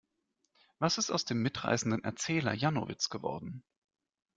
[0.79, 3.63] Was ist aus dem mitreißenden Erzähler Janowitz geworden?